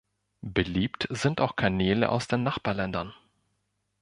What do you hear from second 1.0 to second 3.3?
sind auch Kanäle aus den Nachbarländern.